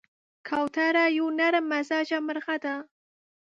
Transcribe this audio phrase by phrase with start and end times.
[0.47, 2.75] کوتره یو نرممزاجه مرغه ده.